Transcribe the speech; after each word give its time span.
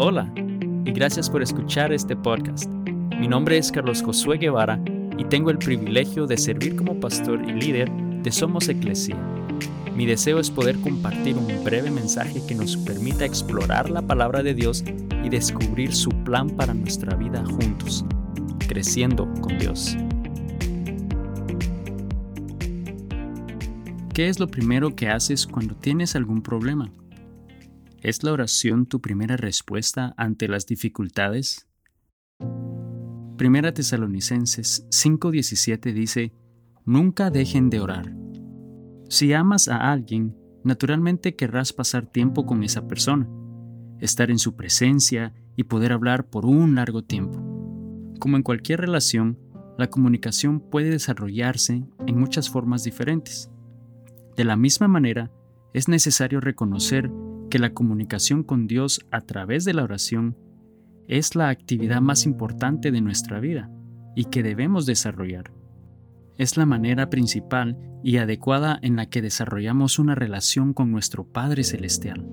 Hola 0.00 0.32
y 0.84 0.92
gracias 0.92 1.28
por 1.28 1.42
escuchar 1.42 1.92
este 1.92 2.14
podcast. 2.14 2.70
Mi 3.18 3.26
nombre 3.26 3.58
es 3.58 3.72
Carlos 3.72 4.00
Josué 4.00 4.38
Guevara 4.38 4.80
y 5.18 5.24
tengo 5.24 5.50
el 5.50 5.58
privilegio 5.58 6.28
de 6.28 6.36
servir 6.36 6.76
como 6.76 7.00
pastor 7.00 7.42
y 7.42 7.52
líder 7.52 7.90
de 7.90 8.30
Somos 8.30 8.68
Eclesia. 8.68 9.16
Mi 9.96 10.06
deseo 10.06 10.38
es 10.38 10.52
poder 10.52 10.78
compartir 10.82 11.36
un 11.36 11.64
breve 11.64 11.90
mensaje 11.90 12.40
que 12.46 12.54
nos 12.54 12.76
permita 12.76 13.24
explorar 13.24 13.90
la 13.90 14.00
palabra 14.00 14.44
de 14.44 14.54
Dios 14.54 14.84
y 15.24 15.30
descubrir 15.30 15.92
su 15.92 16.10
plan 16.22 16.48
para 16.50 16.74
nuestra 16.74 17.16
vida 17.16 17.44
juntos, 17.44 18.04
creciendo 18.68 19.28
con 19.40 19.58
Dios. 19.58 19.96
¿Qué 24.14 24.28
es 24.28 24.38
lo 24.38 24.46
primero 24.46 24.94
que 24.94 25.08
haces 25.08 25.44
cuando 25.44 25.74
tienes 25.74 26.14
algún 26.14 26.40
problema? 26.40 26.88
¿Es 28.00 28.22
la 28.22 28.32
oración 28.32 28.86
tu 28.86 29.00
primera 29.00 29.36
respuesta 29.36 30.14
ante 30.16 30.46
las 30.46 30.66
dificultades? 30.66 31.68
Primera 33.36 33.74
Tesalonicenses 33.74 34.86
5:17 34.90 35.92
dice, 35.92 36.32
Nunca 36.84 37.30
dejen 37.30 37.70
de 37.70 37.80
orar. 37.80 38.14
Si 39.08 39.32
amas 39.32 39.66
a 39.66 39.90
alguien, 39.90 40.36
naturalmente 40.62 41.34
querrás 41.34 41.72
pasar 41.72 42.06
tiempo 42.06 42.46
con 42.46 42.62
esa 42.62 42.86
persona, 42.86 43.28
estar 43.98 44.30
en 44.30 44.38
su 44.38 44.54
presencia 44.54 45.34
y 45.56 45.64
poder 45.64 45.92
hablar 45.92 46.30
por 46.30 46.46
un 46.46 46.76
largo 46.76 47.02
tiempo. 47.02 47.42
Como 48.20 48.36
en 48.36 48.44
cualquier 48.44 48.80
relación, 48.80 49.40
la 49.76 49.90
comunicación 49.90 50.60
puede 50.60 50.90
desarrollarse 50.90 51.84
en 52.06 52.18
muchas 52.18 52.48
formas 52.48 52.84
diferentes. 52.84 53.50
De 54.36 54.44
la 54.44 54.54
misma 54.54 54.86
manera, 54.86 55.32
es 55.74 55.88
necesario 55.88 56.40
reconocer 56.40 57.10
que 57.48 57.58
la 57.58 57.74
comunicación 57.74 58.42
con 58.42 58.66
Dios 58.66 59.04
a 59.10 59.20
través 59.22 59.64
de 59.64 59.74
la 59.74 59.84
oración 59.84 60.36
es 61.08 61.34
la 61.34 61.48
actividad 61.48 62.00
más 62.00 62.26
importante 62.26 62.90
de 62.90 63.00
nuestra 63.00 63.40
vida 63.40 63.70
y 64.14 64.26
que 64.26 64.42
debemos 64.42 64.86
desarrollar. 64.86 65.52
Es 66.36 66.56
la 66.56 66.66
manera 66.66 67.10
principal 67.10 67.78
y 68.02 68.18
adecuada 68.18 68.78
en 68.82 68.96
la 68.96 69.06
que 69.06 69.22
desarrollamos 69.22 69.98
una 69.98 70.14
relación 70.14 70.72
con 70.72 70.90
nuestro 70.92 71.24
Padre 71.24 71.64
Celestial. 71.64 72.26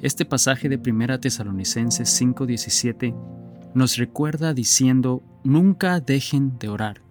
Este 0.00 0.24
pasaje 0.24 0.68
de 0.68 0.78
1 0.78 1.20
Tesalonicenses 1.20 2.08
5:17 2.20 3.14
nos 3.74 3.96
recuerda 3.96 4.54
diciendo, 4.54 5.22
nunca 5.44 6.00
dejen 6.00 6.58
de 6.58 6.68
orar. 6.68 7.02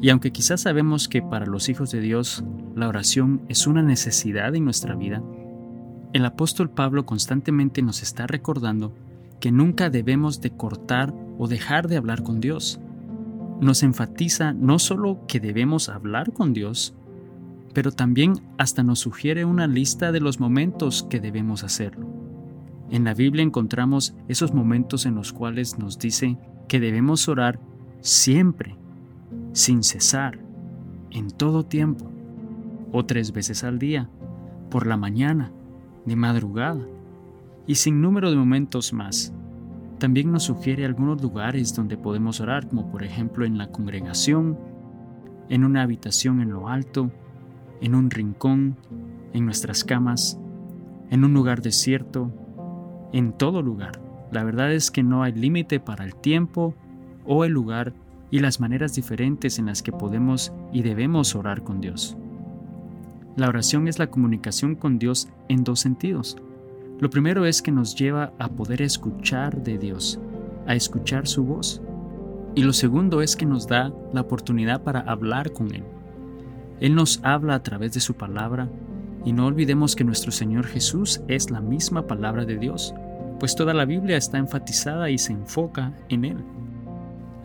Y 0.00 0.10
aunque 0.10 0.32
quizás 0.32 0.62
sabemos 0.62 1.08
que 1.08 1.22
para 1.22 1.46
los 1.46 1.68
hijos 1.68 1.90
de 1.90 2.00
Dios 2.00 2.44
la 2.74 2.88
oración 2.88 3.42
es 3.48 3.66
una 3.66 3.82
necesidad 3.82 4.54
en 4.54 4.64
nuestra 4.64 4.94
vida, 4.94 5.22
el 6.12 6.24
apóstol 6.26 6.70
Pablo 6.70 7.06
constantemente 7.06 7.82
nos 7.82 8.02
está 8.02 8.26
recordando 8.26 8.92
que 9.40 9.50
nunca 9.50 9.90
debemos 9.90 10.40
de 10.40 10.50
cortar 10.50 11.14
o 11.38 11.48
dejar 11.48 11.88
de 11.88 11.96
hablar 11.96 12.22
con 12.22 12.40
Dios. 12.40 12.80
Nos 13.60 13.82
enfatiza 13.82 14.52
no 14.52 14.78
solo 14.78 15.26
que 15.26 15.40
debemos 15.40 15.88
hablar 15.88 16.32
con 16.32 16.52
Dios, 16.52 16.94
pero 17.72 17.92
también 17.92 18.34
hasta 18.58 18.82
nos 18.82 19.00
sugiere 19.00 19.44
una 19.44 19.66
lista 19.66 20.12
de 20.12 20.20
los 20.20 20.38
momentos 20.38 21.04
que 21.08 21.20
debemos 21.20 21.64
hacerlo. 21.64 22.06
En 22.90 23.04
la 23.04 23.14
Biblia 23.14 23.42
encontramos 23.42 24.14
esos 24.28 24.52
momentos 24.52 25.06
en 25.06 25.14
los 25.14 25.32
cuales 25.32 25.78
nos 25.78 25.98
dice 25.98 26.36
que 26.68 26.78
debemos 26.78 27.26
orar 27.26 27.58
siempre, 28.00 28.76
sin 29.52 29.82
cesar, 29.82 30.38
en 31.10 31.30
todo 31.30 31.64
tiempo, 31.64 32.10
o 32.92 33.06
tres 33.06 33.32
veces 33.32 33.64
al 33.64 33.78
día, 33.78 34.10
por 34.70 34.86
la 34.86 34.98
mañana, 34.98 35.52
de 36.04 36.16
madrugada 36.16 36.80
y 37.66 37.76
sin 37.76 38.00
número 38.00 38.30
de 38.30 38.36
momentos 38.36 38.92
más. 38.92 39.32
También 39.98 40.32
nos 40.32 40.44
sugiere 40.44 40.84
algunos 40.84 41.22
lugares 41.22 41.74
donde 41.74 41.96
podemos 41.96 42.40
orar, 42.40 42.68
como 42.68 42.90
por 42.90 43.04
ejemplo 43.04 43.44
en 43.44 43.56
la 43.56 43.68
congregación, 43.68 44.58
en 45.48 45.64
una 45.64 45.82
habitación 45.82 46.40
en 46.40 46.50
lo 46.50 46.68
alto, 46.68 47.10
en 47.80 47.94
un 47.94 48.10
rincón, 48.10 48.76
en 49.32 49.44
nuestras 49.44 49.84
camas, 49.84 50.40
en 51.10 51.24
un 51.24 51.34
lugar 51.34 51.62
desierto, 51.62 52.32
en 53.12 53.32
todo 53.32 53.62
lugar. 53.62 54.00
La 54.32 54.44
verdad 54.44 54.72
es 54.72 54.90
que 54.90 55.02
no 55.02 55.22
hay 55.22 55.32
límite 55.32 55.78
para 55.78 56.04
el 56.04 56.14
tiempo 56.16 56.74
o 57.24 57.44
el 57.44 57.52
lugar 57.52 57.92
y 58.30 58.40
las 58.40 58.60
maneras 58.60 58.94
diferentes 58.94 59.58
en 59.58 59.66
las 59.66 59.82
que 59.82 59.92
podemos 59.92 60.52
y 60.72 60.82
debemos 60.82 61.34
orar 61.34 61.62
con 61.62 61.80
Dios. 61.80 62.16
La 63.34 63.48
oración 63.48 63.88
es 63.88 63.98
la 63.98 64.08
comunicación 64.08 64.74
con 64.74 64.98
Dios 64.98 65.28
en 65.48 65.64
dos 65.64 65.80
sentidos. 65.80 66.36
Lo 66.98 67.08
primero 67.08 67.46
es 67.46 67.62
que 67.62 67.72
nos 67.72 67.94
lleva 67.94 68.34
a 68.38 68.48
poder 68.48 68.82
escuchar 68.82 69.62
de 69.62 69.78
Dios, 69.78 70.20
a 70.66 70.74
escuchar 70.74 71.26
su 71.26 71.44
voz. 71.44 71.80
Y 72.54 72.62
lo 72.62 72.74
segundo 72.74 73.22
es 73.22 73.34
que 73.34 73.46
nos 73.46 73.66
da 73.66 73.90
la 74.12 74.20
oportunidad 74.20 74.82
para 74.82 75.00
hablar 75.00 75.52
con 75.52 75.74
Él. 75.74 75.82
Él 76.80 76.94
nos 76.94 77.20
habla 77.22 77.54
a 77.54 77.62
través 77.62 77.94
de 77.94 78.00
su 78.00 78.14
palabra 78.14 78.68
y 79.24 79.32
no 79.32 79.46
olvidemos 79.46 79.96
que 79.96 80.04
nuestro 80.04 80.30
Señor 80.30 80.66
Jesús 80.66 81.22
es 81.28 81.50
la 81.50 81.60
misma 81.60 82.06
palabra 82.06 82.44
de 82.44 82.58
Dios, 82.58 82.94
pues 83.40 83.56
toda 83.56 83.72
la 83.72 83.86
Biblia 83.86 84.18
está 84.18 84.36
enfatizada 84.36 85.08
y 85.08 85.16
se 85.16 85.32
enfoca 85.32 85.94
en 86.10 86.26
Él. 86.26 86.36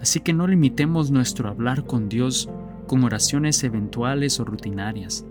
Así 0.02 0.20
que 0.20 0.34
no 0.34 0.48
limitemos 0.48 1.12
nuestro 1.12 1.50
hablar 1.50 1.86
con 1.86 2.10
Dios 2.10 2.50
con 2.88 3.04
oraciones 3.04 3.64
eventuales 3.64 4.40
o 4.40 4.46
rutinarias. 4.46 5.26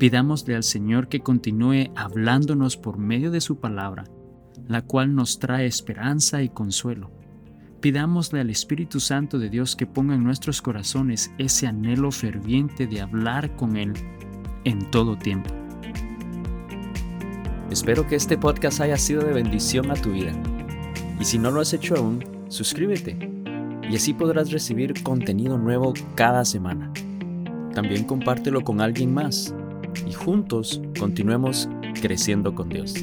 Pidámosle 0.00 0.56
al 0.56 0.62
Señor 0.62 1.08
que 1.08 1.20
continúe 1.20 1.92
hablándonos 1.94 2.78
por 2.78 2.96
medio 2.96 3.30
de 3.30 3.42
su 3.42 3.60
palabra, 3.60 4.04
la 4.66 4.80
cual 4.80 5.14
nos 5.14 5.38
trae 5.38 5.66
esperanza 5.66 6.42
y 6.42 6.48
consuelo. 6.48 7.10
Pidámosle 7.82 8.40
al 8.40 8.48
Espíritu 8.48 8.98
Santo 8.98 9.38
de 9.38 9.50
Dios 9.50 9.76
que 9.76 9.84
ponga 9.84 10.14
en 10.14 10.24
nuestros 10.24 10.62
corazones 10.62 11.30
ese 11.36 11.66
anhelo 11.66 12.10
ferviente 12.12 12.86
de 12.86 13.02
hablar 13.02 13.54
con 13.56 13.76
Él 13.76 13.92
en 14.64 14.90
todo 14.90 15.18
tiempo. 15.18 15.50
Espero 17.70 18.06
que 18.06 18.16
este 18.16 18.38
podcast 18.38 18.80
haya 18.80 18.96
sido 18.96 19.22
de 19.22 19.34
bendición 19.34 19.90
a 19.90 19.94
tu 19.96 20.12
vida. 20.12 20.32
Y 21.20 21.26
si 21.26 21.38
no 21.38 21.50
lo 21.50 21.60
has 21.60 21.74
hecho 21.74 21.96
aún, 21.96 22.24
suscríbete 22.48 23.18
y 23.82 23.96
así 23.96 24.14
podrás 24.14 24.50
recibir 24.50 25.02
contenido 25.02 25.58
nuevo 25.58 25.92
cada 26.14 26.46
semana. 26.46 26.90
También 27.74 28.04
compártelo 28.04 28.62
con 28.62 28.80
alguien 28.80 29.12
más 29.12 29.54
y 30.06 30.12
juntos 30.12 30.80
continuemos 30.98 31.68
creciendo 32.00 32.54
con 32.54 32.68
Dios. 32.68 32.94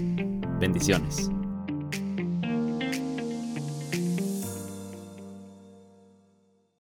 Bendiciones. 0.59 1.29